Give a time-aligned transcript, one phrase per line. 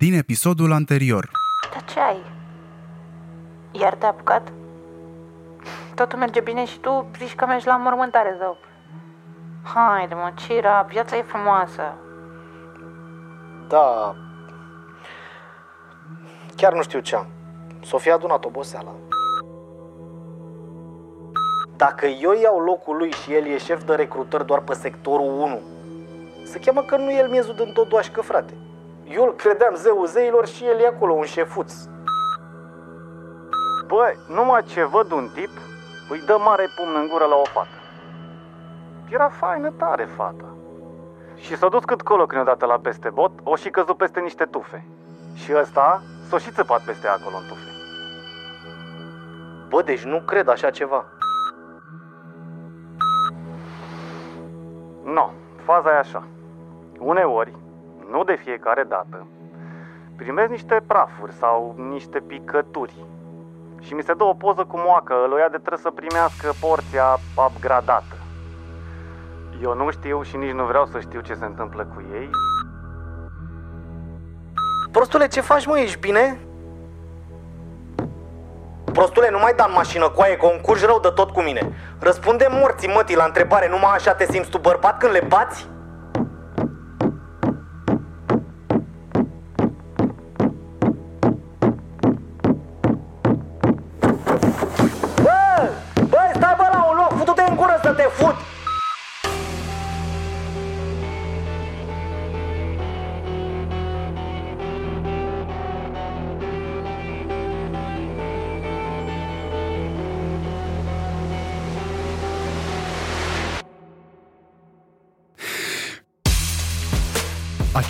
[0.00, 1.30] din episodul anterior.
[1.72, 2.22] Dar ce ai?
[3.70, 4.52] Iar te-a apucat?
[5.94, 8.56] Totul merge bine și tu zici că mergi la mormântare, zău.
[9.62, 11.82] Haide, mă, Cira, viața e frumoasă.
[13.68, 14.14] Da.
[16.56, 17.26] Chiar nu știu ce am.
[17.82, 18.92] Sofia a adunat oboseala.
[21.76, 25.60] Dacă eu iau locul lui și el e șef de recrutări doar pe sectorul 1,
[26.44, 28.54] se cheamă că nu e el miezul din Todoașcă, frate.
[29.10, 31.74] Eu îl credeam zeul zeilor și el e acolo, un șefuț.
[33.86, 35.50] Băi, numai ce văd un tip,
[36.10, 37.78] îi dă mare pumn în gură la o fată.
[39.08, 40.44] Era faină tare fata.
[41.36, 44.44] Și s-a dus cât colo când odată la peste bot, o și căzut peste niște
[44.44, 44.86] tufe.
[45.34, 47.70] Și ăsta s-a și țăpat peste acolo în tufe.
[49.68, 51.04] Bă, deci nu cred așa ceva.
[55.04, 55.30] No,
[55.64, 56.26] faza e așa.
[56.98, 57.54] Uneori,
[58.10, 59.26] nu de fiecare dată,
[60.16, 62.94] primesc niște prafuri sau niște picături
[63.80, 67.18] și mi se dă o poză cu moacă, îl ia de trebuie să primească porția
[67.46, 68.14] upgradată.
[69.62, 72.30] Eu nu știu și nici nu vreau să știu ce se întâmplă cu ei.
[74.90, 75.78] Prostule, ce faci, mă?
[75.78, 76.38] Ești bine?
[78.92, 81.72] Prostule, nu mai da în mașină coaie, că un curj rău de tot cu mine.
[81.98, 85.68] Răspunde morții, mătii, la întrebare, numai așa te simți tu bărbat când le bați?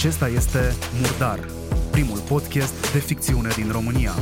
[0.00, 1.38] Acesta este Murdar,
[1.90, 4.12] primul podcast de ficțiune din România.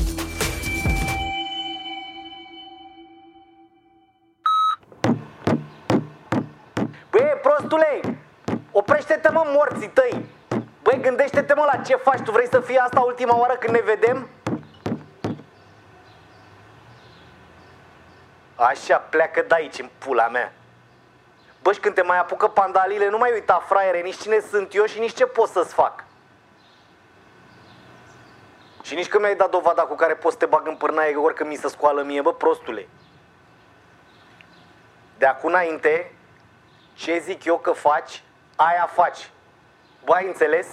[7.11, 8.19] Băi, prostule,
[8.73, 10.25] oprește-te mă morții tăi
[10.83, 13.83] Băi, gândește-te mă la ce faci, tu vrei să fie asta ultima oară când ne
[13.85, 14.29] vedem?
[18.55, 20.58] Așa, pleacă de aici în pula mea
[21.69, 24.85] Bă, și când te mai apucă pandalile, nu mai uita, fraiere, nici cine sunt eu
[24.85, 26.05] și nici ce pot să-ți fac
[28.83, 31.51] Și nici când mi-ai dat dovada cu care poți să te bag în pârnaie oricând
[31.51, 32.89] mi se scoală mie, bă, prostule
[35.19, 36.15] De acum înainte,
[36.95, 38.23] ce zic eu că faci,
[38.57, 39.31] aia faci.
[40.05, 40.67] Bă, ai înțeles?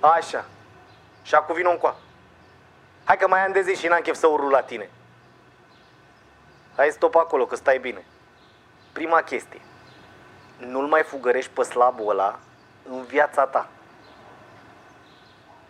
[0.00, 0.44] Așa.
[1.22, 1.96] Și acum vin încoa.
[3.08, 4.90] Hai că mai am de zi și n-am chef să urlu la tine.
[6.76, 8.04] Hai stop acolo, că stai bine.
[8.92, 9.60] Prima chestie.
[10.56, 12.38] Nu-l mai fugărești pe slabul ăla
[12.88, 13.68] în viața ta.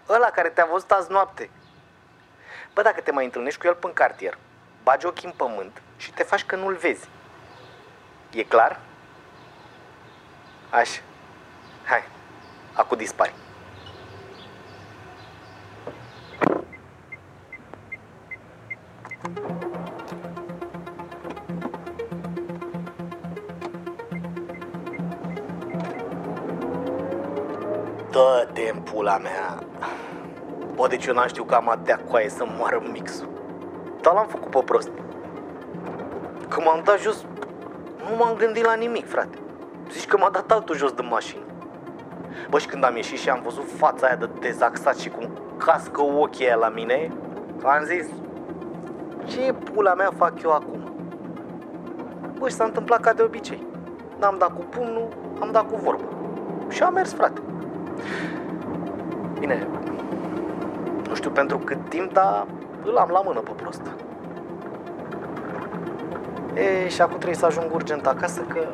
[0.09, 1.51] Ăla care te-a văzut azi noapte.
[2.75, 4.39] Bă, dacă te mai întâlnești cu el în cartier,
[4.83, 7.09] bagi ochii în pământ și te faci că nu-l vezi.
[8.31, 8.81] E clar?
[10.71, 11.01] Așa.
[11.85, 12.05] Hai.
[12.73, 13.35] Acum dispari.
[29.09, 29.59] Pula mea.
[30.75, 33.29] Bă, deci eu n-am știut că am atâtea coaie să moară mixul.
[34.01, 34.91] Dar l-am făcut pe prost.
[36.49, 37.25] Când m-am dat jos,
[38.11, 39.39] nu m-am gândit la nimic, frate.
[39.91, 41.43] Zici că m-a dat altul jos din mașină.
[42.51, 46.03] Bă, și când am ieșit și am văzut fața aia de dezaxat și cum cască
[46.03, 47.11] ochii aia la mine,
[47.65, 48.07] am zis,
[49.25, 50.81] ce pula mea fac eu acum?
[52.39, 53.67] Bă, și s-a întâmplat ca de obicei.
[54.19, 55.09] N-am dat cu pumnul,
[55.41, 56.05] am dat cu vorbă.
[56.69, 57.41] Și am mers, frate.
[59.39, 59.67] Bine,
[61.09, 62.47] nu știu pentru cât timp, dar
[62.85, 63.83] îl am la mână pe prost.
[66.55, 68.69] E, și acum trebuie să ajung urgent acasă că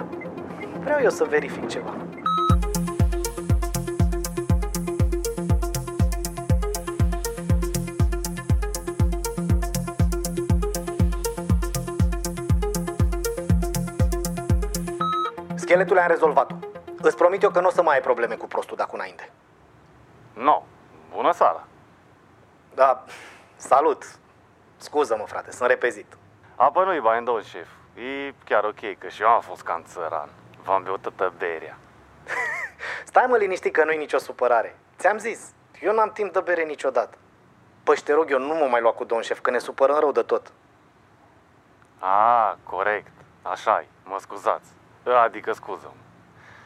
[0.80, 1.94] vreau eu să verific ceva.
[15.54, 16.54] Scheletul am rezolvat-o.
[17.00, 19.30] Îți promit eu că nu o să mai ai probleme cu prostul de acum înainte.
[20.34, 20.62] No,
[21.10, 21.66] bună seara.
[22.74, 23.04] Da,
[23.56, 24.04] salut.
[24.76, 26.16] Scuză-mă, frate, sunt repezit.
[26.56, 27.68] Apă nu-i bani, domn șef.
[27.94, 30.28] E chiar ok, că și eu am fost cam țăran.
[30.64, 31.78] V-am beut toată berea.
[33.04, 34.78] Stai mă liniștit că nu-i nicio supărare.
[34.98, 37.18] Ți-am zis, eu n-am timp de bere niciodată.
[37.84, 39.98] Păi și te rog eu, nu mă mai lua cu domn șef, că ne supărăm
[39.98, 40.52] rău de tot.
[41.98, 43.12] A, corect.
[43.42, 43.86] așa -i.
[44.04, 44.68] mă scuzați.
[45.24, 45.92] Adică, scuză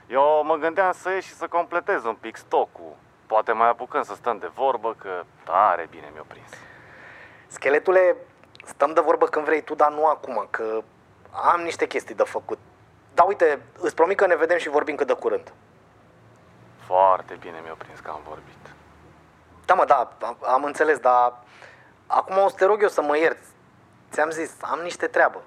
[0.07, 2.97] Eu mă gândeam să ieși și să completez un pic stocul.
[3.29, 6.51] Poate mai apucăm să stăm de vorbă, că tare bine mi-o prins.
[7.47, 8.17] Scheletule,
[8.65, 10.83] stăm de vorbă când vrei tu, dar nu acum, că
[11.31, 12.59] am niște chestii de făcut.
[13.15, 15.53] Dar uite, îți promit că ne vedem și vorbim cât de curând.
[16.87, 18.75] Foarte bine mi-o prins că am vorbit.
[19.65, 21.35] Da, mă, da, am, am înțeles, dar
[22.07, 23.49] acum o să te rog eu să mă ierți.
[24.11, 25.43] Ți-am zis, am niște treabă.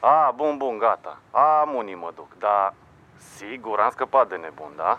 [0.00, 1.18] A, bun, bun, gata.
[1.30, 2.74] Am unii mă duc, dar
[3.36, 4.98] sigur am scăpat de nebun, da?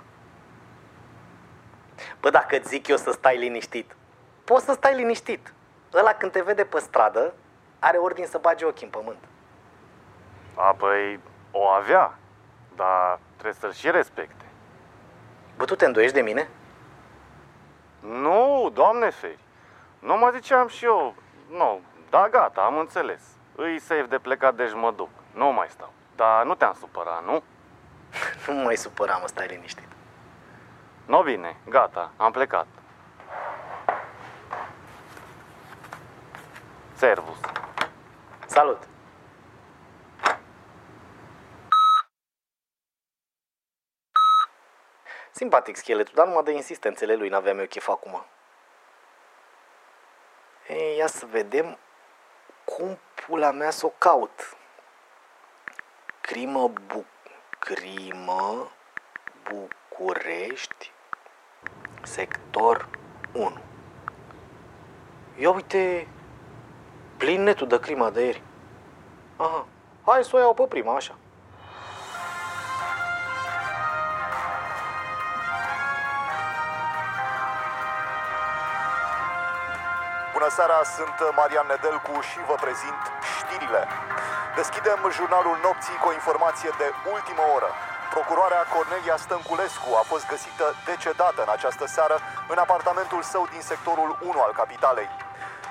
[2.19, 3.95] Bă, dacă îți zic eu să stai liniștit,
[4.43, 5.53] poți să stai liniștit.
[5.93, 7.33] Ăla când te vede pe stradă,
[7.79, 9.23] are ordin să bage ochii în pământ.
[10.55, 11.19] A, păi,
[11.51, 12.17] o avea,
[12.75, 14.45] dar trebuie să-l și respecte.
[15.57, 16.49] Bă, tu te îndoiești de mine?
[17.99, 19.39] Nu, doamne feri.
[19.99, 21.15] Nu mă ziceam și eu.
[21.49, 23.21] Nu, da, gata, am înțeles.
[23.55, 25.09] Îi safe de plecat, deci mă duc.
[25.33, 25.93] Nu mai stau.
[26.15, 27.43] Dar nu te-am supărat, nu?
[28.47, 29.96] Nu mă mai supăra, mă, stai liniștit.
[31.07, 32.67] Nu bine, gata, am plecat.
[36.93, 37.37] Servus.
[38.45, 38.87] Salut!
[45.31, 48.25] Simpatic scheletul, dar numai de insistențele lui n-aveam eu chef acum.
[50.67, 51.77] Ei, ia să vedem
[52.65, 54.57] cum pula mea să o caut.
[56.21, 57.05] Crimă, bu-
[57.59, 58.71] crimă
[59.43, 60.91] București,
[62.07, 62.87] sector
[63.33, 63.51] 1.
[65.35, 66.07] Ia uite,
[67.17, 68.41] plin netul de crima de ieri.
[69.35, 69.65] Aha,
[70.05, 71.15] hai să o iau pe prima, așa.
[80.33, 83.01] Bună seara, sunt Marian Nedelcu și vă prezint
[83.37, 83.87] știrile.
[84.55, 87.71] Deschidem jurnalul nopții cu o informație de ultimă oră.
[88.17, 92.17] Procuroarea Cornelia Stănculescu a fost găsită decedată în această seară
[92.53, 95.09] în apartamentul său din sectorul 1 al capitalei.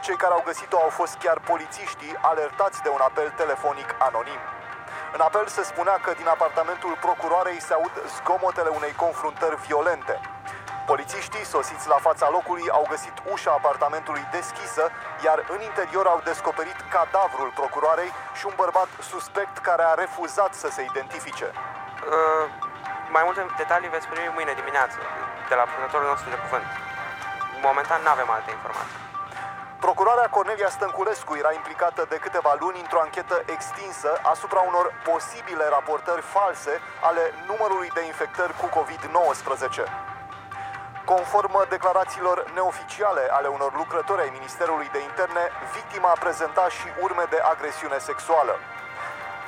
[0.05, 4.41] Cei care au găsit-o au fost chiar polițiștii alertați de un apel telefonic anonim.
[5.15, 10.15] În apel se spunea că din apartamentul procuroarei se aud zgomotele unei confruntări violente.
[10.91, 14.85] Polițiștii sosiți la fața locului au găsit ușa apartamentului deschisă,
[15.25, 20.69] iar în interior au descoperit cadavrul procuroarei și un bărbat suspect care a refuzat să
[20.71, 21.49] se identifice.
[22.07, 22.45] Uh,
[23.17, 24.99] mai multe detalii veți primi mâine dimineață
[25.49, 26.67] de la purtătorul nostru de cuvânt.
[27.69, 29.01] Momentan nu avem alte informații.
[29.87, 36.23] Procurarea Cornelia Stănculescu era implicată de câteva luni într-o anchetă extinsă asupra unor posibile raportări
[36.37, 36.73] false
[37.09, 40.07] ale numărului de infectări cu COVID-19.
[41.13, 45.45] Conform declarațiilor neoficiale ale unor lucrători ai Ministerului de Interne,
[45.77, 48.55] victima a prezentat și urme de agresiune sexuală.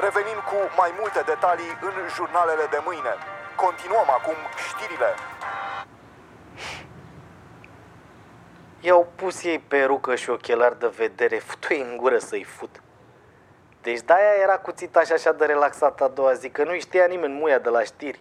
[0.01, 3.15] Revenim cu mai multe detalii în jurnalele de mâine.
[3.57, 4.35] Continuăm acum
[4.69, 5.11] știrile.
[8.81, 12.83] I-au pus ei perucă și ochelari de vedere, fut-o în gură să-i fut.
[13.83, 17.35] Deci de-aia era cuțita și așa de relaxată a doua zi, că nu știa nimeni
[17.35, 18.21] muia de la știri.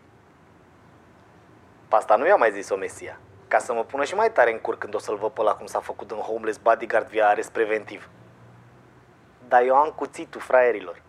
[1.88, 4.60] Pe asta nu i-a mai zis-o Mesia, ca să mă pună și mai tare în
[4.60, 7.52] cur când o să-l văd pe ăla cum s-a făcut în homeless bodyguard via arest
[7.52, 8.10] preventiv.
[9.48, 11.06] Dar eu am cuțitul fraierilor.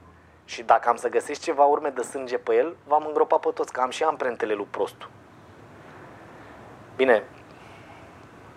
[0.48, 3.72] Și dacă am să găsesc ceva urme de sânge pe el, v-am îngropat pe toți,
[3.72, 5.10] că am și amprentele lui prostul.
[6.96, 7.24] Bine,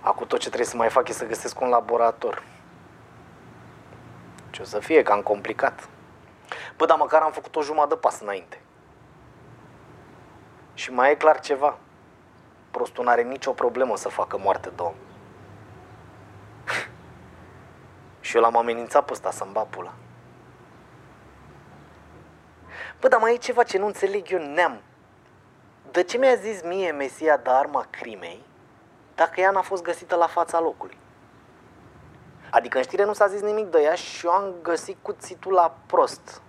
[0.02, 2.44] Acum tot ce trebuie să mai fac e să găsesc un laborator.
[4.50, 5.90] Ce o să fie, cam complicat.
[6.78, 8.62] Bă, dar măcar am făcut o jumătate de pas înainte.
[10.74, 11.78] Și mai e clar ceva.
[12.72, 14.94] Prostul n-are nicio problemă să facă moarte de om.
[18.20, 19.94] Și eu l-am amenințat pe ăsta să-mi bat pula.
[23.02, 24.82] Bă, dar mai e ceva ce nu înțeleg eu, neam.
[25.92, 28.46] De ce mi-a zis mie Mesia de arma crimei
[29.16, 30.98] dacă ea n-a fost găsită la fața locului.
[32.52, 35.76] Adică în știre nu s-a zis nimic de ea și eu am găsit cuțitul la
[35.86, 36.42] prost.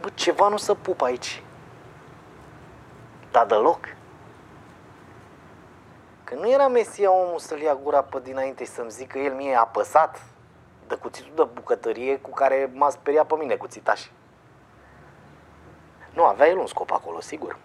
[0.00, 1.42] Bă, ceva nu se pupă aici.
[3.30, 3.80] Dar deloc.
[6.24, 9.54] Că nu era Mesia omul să-l ia gura pe dinainte și să-mi zică el mie
[9.54, 10.20] apăsat
[10.90, 14.06] de cuțitul de bucătărie cu care m-a speriat pe mine cuțitaș.
[16.14, 17.58] Nu, avea el un scop acolo, sigur.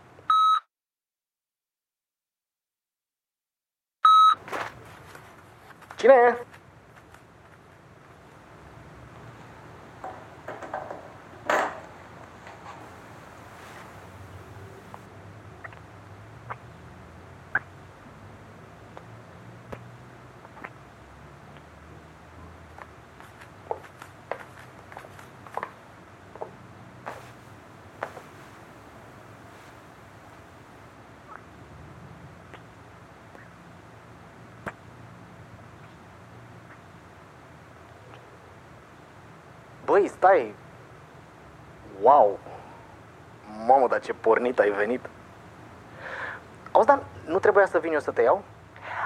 [5.95, 6.45] Cine e?
[39.95, 40.55] Băi, stai!
[42.01, 42.39] Wow!
[43.67, 44.99] Mamă, dar ce pornit ai venit!
[46.71, 48.43] Auzi, dar nu trebuia să vin eu să te iau?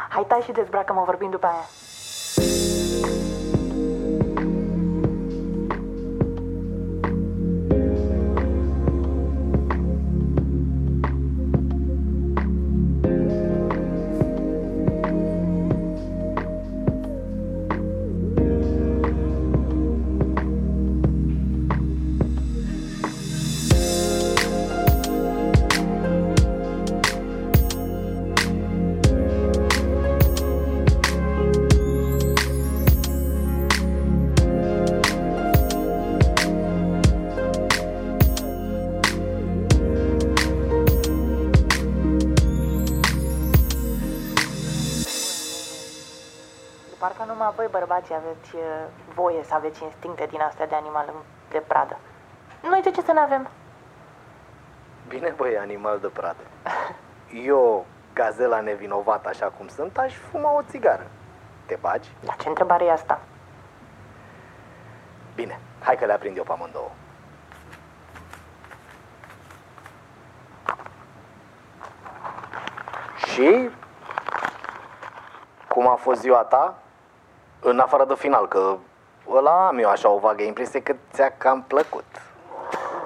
[0.10, 1.64] Hai tai și dezbracă-mă vorbim după aia.
[47.00, 48.62] Parcă numai voi bărbații aveți uh,
[49.14, 51.14] voie să aveți instincte din astea de animal
[51.50, 51.98] de pradă.
[52.62, 53.50] Noi de ce să ne avem?
[55.08, 56.44] Bine, băi, animal de pradă.
[57.54, 61.08] Eu, gazela nevinovată așa cum sunt, aș fuma o țigară.
[61.66, 62.10] Te bagi?
[62.24, 63.20] Dar ce întrebare e asta?
[65.36, 66.92] Bine, hai că le aprind eu pe amândouă.
[73.16, 73.70] Și
[75.68, 76.78] cum a fost ziua ta?
[77.62, 78.78] În afară de final, că
[79.30, 82.06] ăla am eu așa o vagă impresie că ți-a cam plăcut.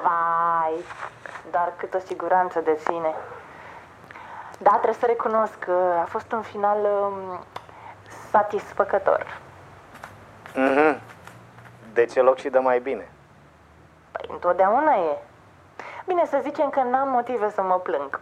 [0.01, 0.83] Vai,
[1.51, 3.15] dar câtă siguranță de sine.
[4.57, 7.39] Da, trebuie să recunosc că a fost un final um,
[8.31, 9.38] satisfăcător.
[10.55, 11.00] Mhm.
[11.93, 13.12] De ce loc și de mai bine?
[14.12, 15.17] Păi întotdeauna e.
[16.05, 18.19] Bine, să zicem că n-am motive să mă plâng.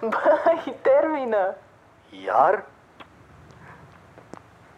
[0.10, 1.54] Băi, termină!
[2.24, 2.64] Iar?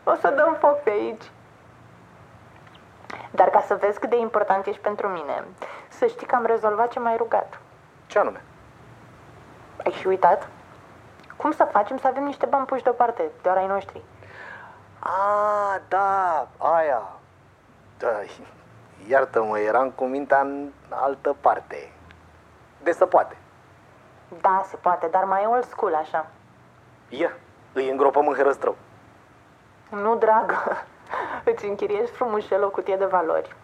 [0.09, 1.31] O să dăm foc pe aici.
[3.31, 5.45] Dar ca să vezi cât de important ești pentru mine,
[5.89, 7.61] să știi că am rezolvat ce m-ai rugat.
[8.07, 8.43] Ce anume?
[9.85, 10.49] Ai și uitat?
[11.37, 14.03] Cum să facem să avem niște bani puși deoparte, doar ai noștri?
[14.99, 17.03] A, da, aia.
[17.99, 18.09] Da,
[19.09, 21.93] iartă-mă, eram cu mintea în altă parte.
[22.83, 23.37] De să poate.
[24.41, 26.27] Da, se poate, dar mai old school așa.
[27.09, 27.33] Ia,
[27.73, 28.77] îi îngropăm în herăstrău.
[29.90, 30.57] Nu, dragă,
[31.50, 33.55] îți închiriezi frumușel o cutie de valori.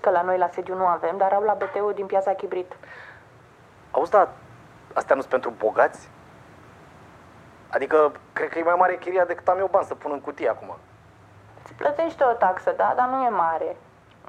[0.00, 2.76] Că la noi la sediu nu avem, dar au la BTU din piața Chibrit.
[3.90, 4.28] Auzi, da,
[4.94, 6.08] astea nu sunt pentru bogați?
[7.70, 10.48] Adică, cred că e mai mare chiria decât am eu bani să pun în cutie
[10.48, 10.76] acum.
[11.62, 13.76] Îți plătești o taxă, da, dar nu e mare.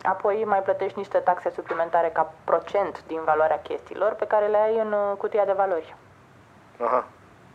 [0.03, 4.79] Apoi mai plătești niște taxe suplimentare ca procent din valoarea chestiilor pe care le ai
[4.79, 5.95] în uh, cutia de valori.
[6.81, 7.05] Aha.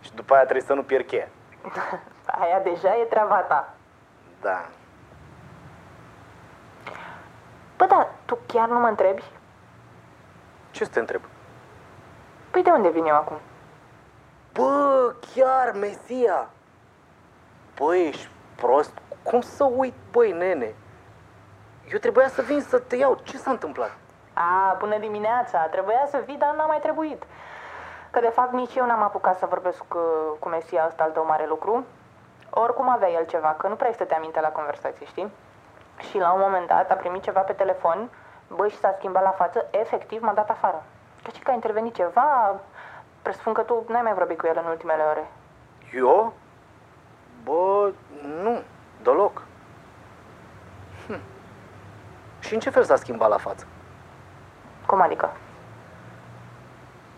[0.01, 1.29] Și după aia trebuie să nu pierd cheia.
[2.41, 3.75] Aia deja e treaba ta.
[4.41, 4.67] Da.
[7.77, 9.25] Bă, da, tu chiar nu mă întrebi?
[10.71, 11.23] Ce să te întreb?
[12.51, 13.39] Păi de unde vin eu acum?
[14.53, 16.49] Bă, chiar, Mesia!
[17.79, 18.93] Băi, ești prost?
[19.23, 20.75] Cum să uit, băi, nene?
[21.93, 23.21] Eu trebuia să vin să te iau.
[23.23, 23.91] Ce s-a întâmplat?
[24.33, 27.23] A, bună dimineața, trebuia să vii, dar n-a mai trebuit.
[28.15, 29.99] Că de fapt nici eu n-am apucat să vorbesc cu,
[30.39, 31.85] cu Mesia ăsta al tău mare lucru.
[32.51, 35.33] Oricum avea el ceva, că nu prea te aminte la conversație, știi?
[35.99, 38.11] Și la un moment dat a primit ceva pe telefon,
[38.49, 40.83] băi, și s-a schimbat la față, efectiv m-a dat afară.
[41.23, 42.61] Căci că a intervenit ceva,
[43.23, 45.27] presupun că tu n-ai mai vorbit cu el în ultimele ore.
[45.93, 46.33] Eu?
[47.45, 47.93] Bă,
[48.43, 48.63] nu,
[49.03, 49.43] deloc.
[51.07, 51.21] Hm.
[52.41, 53.67] Și în ce fel s-a schimbat la față?
[54.87, 55.31] Cum adică?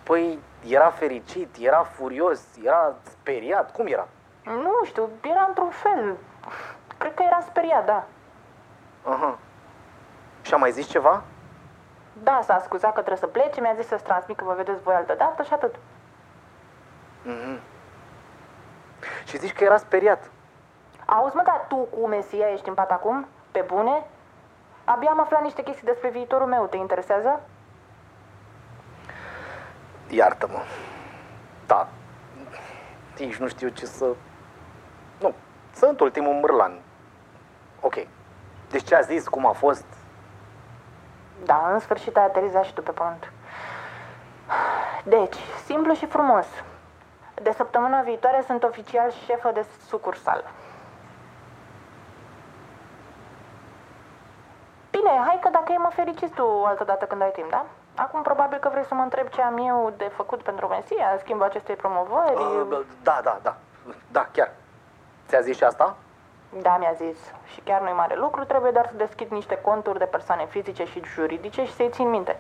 [0.03, 0.39] Păi,
[0.69, 4.09] era fericit, era furios, era speriat, cum era?
[4.45, 6.17] Nu știu, era într-un fel.
[6.99, 8.05] Cred că era speriat, da.
[9.05, 9.39] Aha.
[10.43, 11.23] Și a mai zis ceva?
[12.23, 14.95] Da, s-a scuzat că trebuie să plece, mi-a zis să-ți transmit că vă vedeți voi
[14.95, 15.75] altă dată și atât.
[17.23, 17.61] Mhm.
[19.25, 20.31] Și zici că era speriat.
[21.07, 23.27] Auzi, mă, dar tu cu Mesia ești în pat acum?
[23.51, 24.07] Pe bune?
[24.85, 27.41] Abia am aflat niște chestii despre viitorul meu, te interesează?
[30.11, 30.59] Iartă-mă.
[31.67, 31.89] Da.
[33.19, 34.07] Nici nu știu ce să...
[35.21, 35.35] Nu,
[35.75, 36.79] sunt ultimul mârlan.
[37.81, 37.95] Ok.
[38.71, 39.85] Deci ce a zis, cum a fost?
[41.45, 43.33] Da, în sfârșit ai aterizat și tu pe pământ.
[45.05, 46.47] Deci, simplu și frumos.
[47.43, 50.45] De săptămâna viitoare sunt oficial șefă de sucursal.
[54.91, 57.67] Bine, hai că dacă e mă fericiți tu altă dată când ai timp, da?
[57.97, 61.19] Acum probabil că vrei să mă întreb ce am eu de făcut pentru Mesia, în
[61.19, 62.35] schimbul acestei promovări.
[62.35, 63.57] Uh, da, da, da.
[64.11, 64.51] Da, chiar.
[65.29, 65.97] Ți-a zis și asta?
[66.63, 67.19] Da, mi-a zis.
[67.45, 71.03] Și chiar nu-i mare lucru, trebuie doar să deschid niște conturi de persoane fizice și
[71.05, 72.37] juridice și să-i țin minte.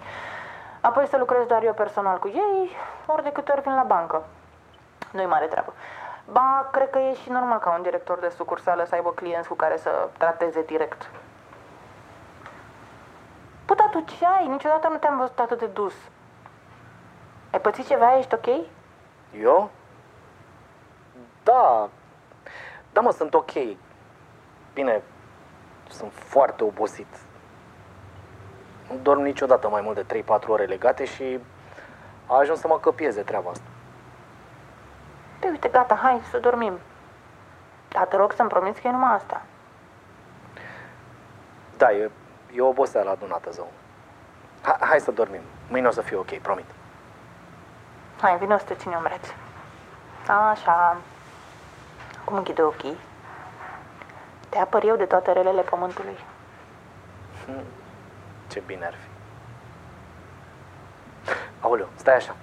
[0.80, 4.22] Apoi să lucrez doar eu personal cu ei, ori de câte ori vin la bancă.
[5.12, 5.72] Nu-i mare treabă.
[6.30, 9.54] Ba, cred că e și normal ca un director de sucursală să aibă clienți cu
[9.54, 11.10] care să trateze direct.
[13.66, 14.46] Bă, dar tu ce ai?
[14.46, 15.94] Niciodată nu te-am văzut atât de dus.
[17.50, 18.18] Ai pățit ceva?
[18.18, 18.46] Ești ok?
[19.40, 19.70] Eu?
[21.42, 21.88] Da.
[22.92, 23.50] Da, mă, sunt ok.
[24.74, 25.02] Bine,
[25.88, 27.06] sunt foarte obosit.
[28.90, 31.38] Nu dorm niciodată mai mult de 3-4 ore legate și
[32.26, 33.66] a ajuns să mă căpieze treaba asta.
[35.38, 36.78] Păi uite, gata, hai să dormim.
[37.88, 39.42] Dar te rog să-mi promiți că e numai asta.
[41.76, 42.10] Da, e,
[42.56, 43.72] e oboseală adunată, zău.
[44.62, 45.40] Ha, hai să dormim.
[45.68, 46.64] Mâine o să fie ok, promit.
[48.20, 49.26] Hai, vină să te țin umreț.
[50.50, 50.96] Așa.
[52.20, 52.96] Acum închide ochii.
[54.48, 56.18] Te apăr eu de toate relele pământului.
[58.48, 59.08] Ce bine ar fi.
[61.60, 62.36] Aoleu, stai așa.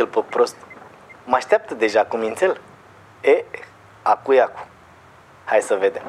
[0.00, 0.56] Ia uite-l pe prost.
[1.24, 2.60] Mă așteaptă deja cu mințel.
[3.20, 3.44] E,
[4.02, 4.66] acu e acu.
[5.44, 6.02] Hai să vedem.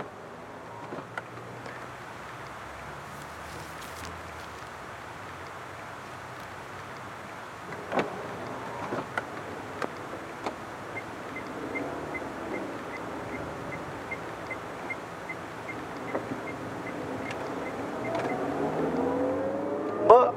[20.05, 20.33] Bă,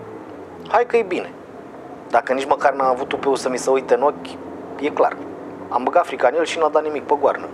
[0.68, 1.33] hai că e bine.
[2.14, 4.38] Dacă nici măcar n-a avut tupeu să mi se uite în ochi,
[4.80, 5.16] e clar.
[5.68, 7.46] Am băgat frica în el și n-a dat nimic pe goarnă.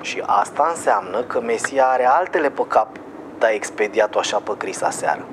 [0.00, 2.88] Și asta înseamnă că Mesia are altele pe cap
[3.38, 5.24] de a expediat-o așa pe Cris aseară.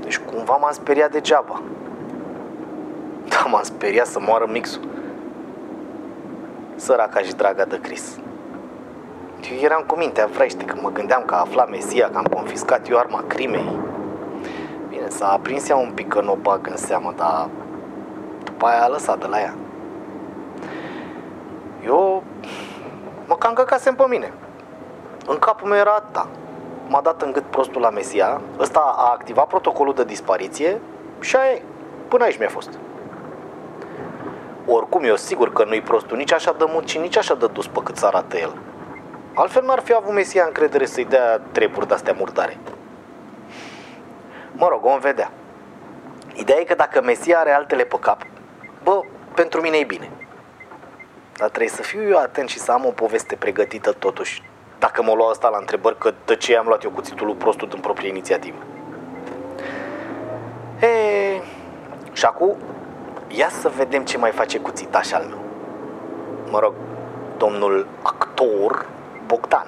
[0.00, 1.62] Deci cumva m-am speriat degeaba.
[3.28, 4.88] Da, m-am speriat să moară mixul.
[6.74, 8.18] Săraca și draga de Cris.
[9.52, 12.88] Eu eram cu mintea vrește când mă gândeam că a aflat Mesia, că am confiscat
[12.88, 13.89] eu arma crimei.
[15.10, 17.48] Bine, s-a aprins ea un pic că nu o bag în seamă, dar
[18.44, 19.54] după aia a lăsat de la ea.
[21.84, 22.22] Eu
[23.26, 24.32] mă cam căcasem pe mine.
[25.26, 26.28] În capul meu era atâta.
[26.88, 30.80] M-a dat în gât prostul la Mesia, ăsta a activat protocolul de dispariție
[31.20, 31.62] și aia e.
[32.08, 32.78] Până aici mi-a fost.
[34.66, 37.66] Oricum, eu sigur că nu-i prostul nici așa de mult și nici așa de dus
[37.66, 38.56] pe cât să arată el.
[39.34, 42.58] Altfel n-ar fi avut Mesia încredere să-i dea treburi de-astea murdare.
[44.60, 45.30] Mă rog, vom vedea.
[46.34, 48.26] Ideea e că dacă Mesia are altele pe cap,
[48.82, 49.00] bă,
[49.34, 50.10] pentru mine e bine.
[51.36, 54.42] Dar trebuie să fiu eu atent și să am o poveste pregătită totuși.
[54.78, 57.68] Dacă mă lua asta la întrebări, că de ce am luat eu cuțitul lui prostul
[57.68, 58.58] din proprie inițiativă.
[60.80, 61.40] E,
[62.12, 62.56] și acum,
[63.28, 65.40] ia să vedem ce mai face cuțitaș al meu.
[66.50, 66.74] Mă rog,
[67.36, 68.86] domnul actor
[69.26, 69.66] Bogdan.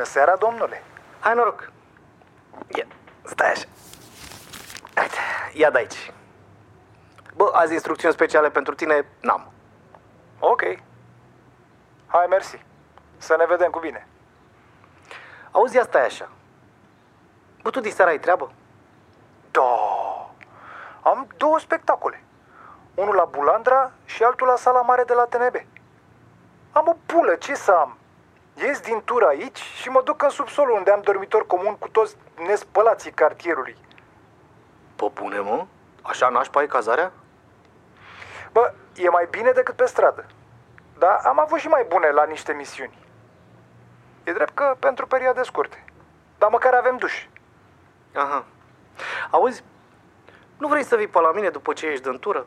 [0.00, 0.82] Bună seara, domnule!
[1.18, 1.72] Hai noroc.
[2.76, 2.86] Ia,
[3.22, 3.66] stai așa.
[5.00, 5.16] Uite,
[5.52, 6.12] ia de aici.
[7.34, 9.52] Bă, azi instrucțiuni speciale pentru tine n-am.
[10.38, 10.62] Ok.
[12.06, 12.64] Hai, mersi.
[13.16, 14.06] Să ne vedem cu bine.
[15.50, 16.28] Auzi, asta e așa.
[17.62, 18.52] Bă, tu diseară ai treabă?
[19.50, 19.62] Da.
[21.02, 22.22] Am două spectacole.
[22.94, 25.56] Unul la Bulandra și altul la sala mare de la TNB.
[26.72, 27.98] Am o pulă, ce să am?
[28.62, 32.16] Ies din tur aici și mă duc în subsolul unde am dormitor comun cu toți
[32.46, 33.76] nespălații cartierului.
[34.96, 35.66] Pă bune, mă?
[36.02, 37.12] Așa nașpa e cazarea?
[38.52, 40.26] Bă, e mai bine decât pe stradă.
[40.98, 42.98] Dar am avut și mai bune la niște misiuni.
[44.24, 45.84] E drept că pentru perioade scurte.
[46.38, 47.26] Dar măcar avem duș.
[48.14, 48.44] Aha.
[49.30, 49.64] Auzi,
[50.58, 52.46] nu vrei să vii pe la mine după ce ești în tură?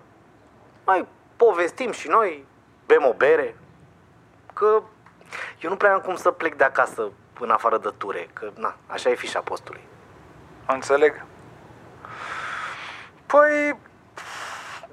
[0.86, 2.45] Mai povestim și noi,
[2.86, 3.56] bem o bere.
[4.54, 4.84] Că
[5.63, 8.76] eu nu prea am cum să plec de acasă în afară de ture, că na,
[8.88, 9.88] așa e fișa postului.
[10.67, 11.26] Înțeleg.
[13.26, 13.80] Păi,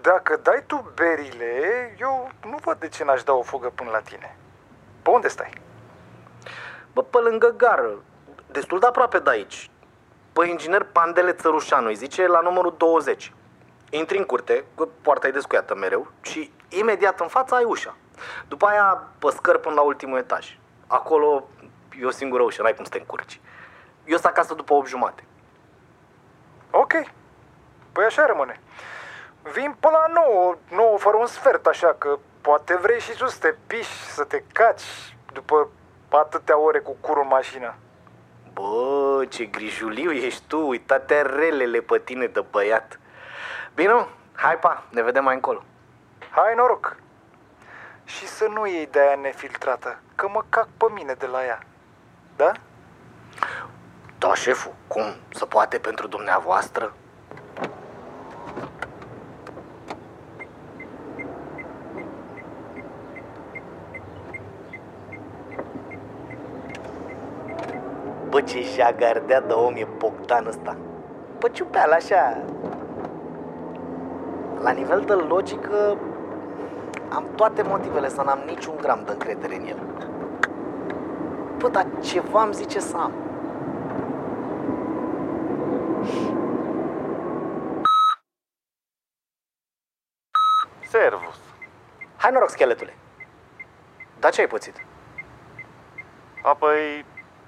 [0.00, 3.98] dacă dai tu berile, eu nu văd de ce n-aș da o fugă până la
[3.98, 4.36] tine.
[5.02, 5.50] Pe unde stai?
[6.92, 7.90] Bă, pe lângă gară,
[8.50, 9.70] destul de aproape de aici.
[10.32, 13.32] Pe inginer Pandele Țărușanu, îi zice la numărul 20.
[13.90, 17.96] Intri în curte, cu poarta e descuiată mereu, și imediat în fața ai ușa.
[18.48, 20.58] După aia, pe scări până la ultimul etaj.
[20.90, 21.48] Acolo
[22.00, 23.40] e o singură ușă, n-ai cum să te încurci.
[24.04, 25.24] Eu sunt acasă după 8 jumate.
[26.70, 26.92] Ok.
[27.92, 28.60] Păi așa rămâne.
[29.52, 33.38] Vin pe la 9, 9 fără un sfert, așa că poate vrei și tu să
[33.38, 35.68] te piși, să te caci după
[36.08, 37.74] atâtea ore cu curul în mașină.
[38.52, 43.00] Bă, ce grijuliu ești tu, uitate relele pe tine de băiat.
[43.74, 45.62] Bine, hai pa, ne vedem mai încolo.
[46.30, 46.96] Hai noroc!
[48.16, 51.58] Și să nu iei de aia nefiltrată, că mă cac pe mine de la ea.
[52.36, 52.52] Da?
[54.18, 55.02] Da, șeful, cum?
[55.34, 56.92] Se poate pentru dumneavoastră?
[68.28, 70.76] Bă, ce și-a gardea de om e Bogdan ăsta.
[71.38, 72.42] Bă, ciupeal, așa...
[74.60, 75.98] La nivel de logică,
[77.10, 79.78] am toate motivele să n-am niciun gram de încredere în el.
[81.58, 83.12] Bă, dar ceva îmi zice să am.
[90.88, 91.38] Servus.
[92.16, 92.94] Hai noroc, scheletule.
[94.18, 94.84] Dar ce ai pățit?
[96.42, 97.04] Apoi,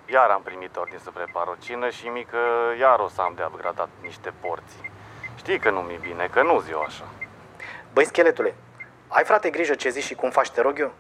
[0.06, 2.38] iar am primit ordin să prepar o cină și mică
[2.78, 4.90] iar o să am de upgradat niște porții.
[5.36, 7.04] Știi că nu mi bine, că nu zi eu așa.
[7.92, 8.54] Băi, scheletule,
[9.12, 10.92] ai frate grijă ce zici și cum faci, te rog eu?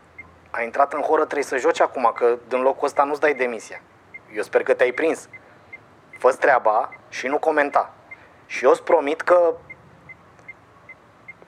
[0.50, 3.80] Ai intrat în horă, trebuie să joci acum, că din locul ăsta nu-ți dai demisia.
[4.34, 5.28] Eu sper că te-ai prins.
[6.18, 7.94] fă treaba și nu comenta.
[8.46, 9.54] Și eu îți promit că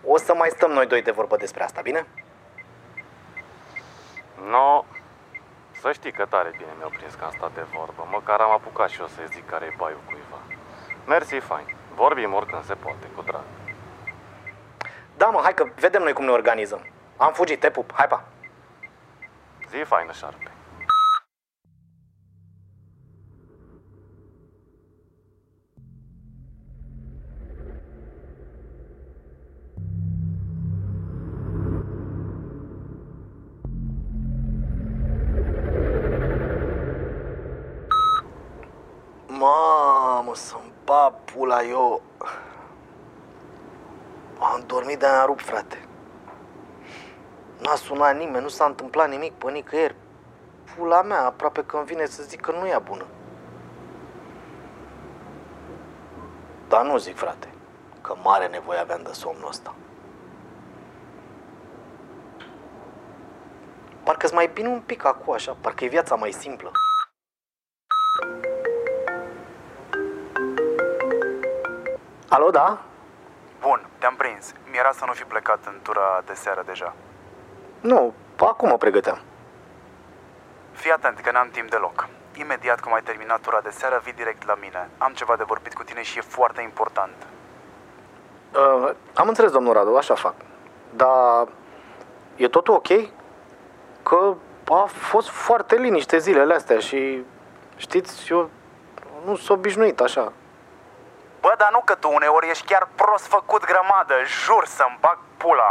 [0.04, 2.06] o să mai stăm noi doi de vorbă despre asta, bine?
[4.48, 4.84] No,
[5.80, 8.08] să știi că tare bine mi-au prins că am stat de vorbă.
[8.10, 10.40] Măcar am apucat și eu să zic care e baiul cuiva.
[11.06, 11.76] Mersi, fain.
[11.94, 13.44] Vorbim oricând se poate, cu drag.
[15.24, 16.86] Da, mă, hai că vedem noi cum ne organizăm.
[17.16, 18.24] Am fugit, te pup, hai pa!
[19.70, 20.50] Zi faină, șarpe.
[39.26, 42.02] Mamă, să-mi bag pula eu.
[44.84, 45.88] Am dormit de a rupt, frate.
[47.58, 49.94] N-a sunat nimeni, nu s-a întâmplat nimic pe nicăieri.
[50.74, 53.04] Pula mea, aproape că îmi vine să zic că nu e bună.
[56.68, 57.48] Dar nu zic, frate,
[58.00, 59.74] că mare nevoie aveam de somnul ăsta.
[64.02, 66.70] Parcă-ți mai bine un pic acum, așa, parcă e viața mai simplă.
[72.28, 72.84] Alo, da?
[73.60, 74.52] Bun, te-am prins.
[74.70, 76.94] Mi-era să nu fi plecat în tura de seară deja.
[77.80, 79.20] Nu, acum mă pregăteam.
[80.72, 82.08] Fii atent că n-am timp deloc.
[82.34, 84.88] Imediat cum ai terminat tura de seară, vii direct la mine.
[84.98, 87.14] Am ceva de vorbit cu tine și e foarte important.
[88.54, 90.34] Uh, am înțeles, domnul Radu, așa fac.
[90.90, 91.48] Dar
[92.36, 92.88] e totul ok?
[94.02, 94.34] Că
[94.68, 97.22] a fost foarte liniște zilele astea și
[97.76, 98.50] știți, eu
[99.24, 100.32] nu sunt obișnuit așa.
[101.44, 105.70] Bă, dar nu că tu uneori ești chiar prost făcut grămadă, jur să-mi bag pula.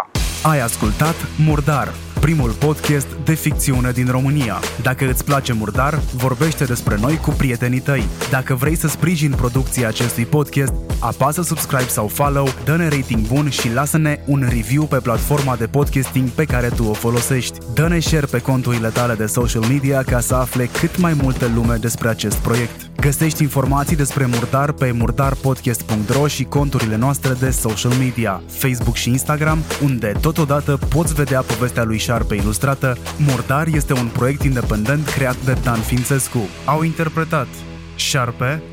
[0.51, 1.15] Ai ascultat
[1.47, 1.87] Murdar,
[2.19, 4.57] primul podcast de ficțiune din România.
[4.81, 5.93] Dacă îți place Murdar,
[6.25, 8.03] vorbește despre noi cu prietenii tăi.
[8.29, 13.73] Dacă vrei să sprijini producția acestui podcast, apasă subscribe sau follow, dă-ne rating bun și
[13.73, 17.57] lasă-ne un review pe platforma de podcasting pe care tu o folosești.
[17.73, 21.75] Dă-ne share pe conturile tale de social media ca să afle cât mai multă lume
[21.75, 22.92] despre acest proiect.
[23.03, 29.59] Găsești informații despre Murdar pe murdarpodcast.ro și conturile noastre de social media, Facebook și Instagram,
[29.83, 32.97] unde totodată poți vedea povestea lui Șarpe ilustrată.
[33.17, 36.39] Murdar este un proiect independent creat de Dan Fințescu.
[36.65, 37.47] Au interpretat
[37.95, 38.63] Șarpe,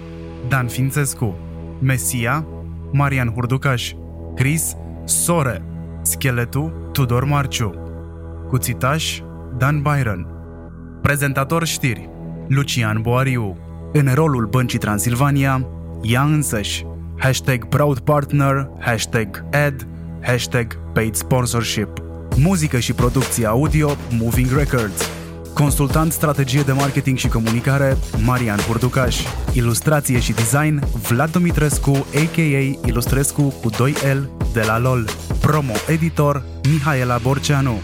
[0.49, 1.39] Dan Fințescu,
[1.81, 2.47] Mesia,
[2.93, 3.93] Marian Hurducaș,
[4.35, 5.65] Chris, Sore,
[6.03, 7.75] Scheletul, Tudor Marciu,
[8.49, 9.21] Cuțitaș,
[9.59, 10.27] Dan Byron,
[11.03, 12.11] prezentator știri,
[12.49, 15.67] Lucian Boariu, în rolul Băncii Transilvania,
[16.03, 16.85] ea însăși,
[17.19, 19.87] hashtag Proud Partner, hashtag Ad,
[20.23, 21.89] hashtag Paid Sponsorship.
[22.37, 25.11] Muzică și producție audio Moving Records.
[25.55, 29.17] Consultant strategie de marketing și comunicare, Marian Hurducaș.
[29.53, 32.87] Ilustrație și design, Vlad Dumitrescu, a.k.a.
[32.87, 35.05] Ilustrescu cu 2L de la LOL.
[35.41, 37.81] Promo editor, Mihaela Borceanu.